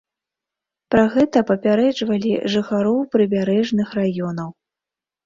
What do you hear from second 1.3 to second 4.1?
папярэджвалі жыхароў прыбярэжных